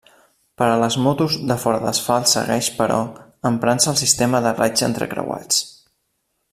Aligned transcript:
Per 0.59 0.67
a 0.67 0.77
les 0.83 0.95
motos 1.07 1.35
de 1.51 1.57
fora 1.63 1.81
d'asfalt 1.83 2.31
segueix, 2.31 2.71
però, 2.81 2.97
emprant-se 3.53 3.93
el 3.95 4.01
sistema 4.03 4.43
de 4.47 4.59
raigs 4.61 4.87
entrecreuats. 4.91 5.63